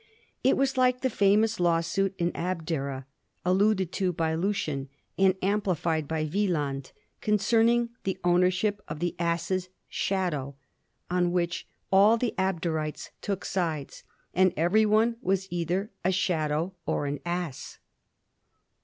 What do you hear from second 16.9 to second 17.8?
an * Ass.'